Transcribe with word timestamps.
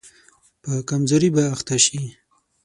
په 0.61 0.71
کمزوري 0.89 1.29
به 1.35 1.43
اخته 1.53 1.75
شي. 1.85 2.01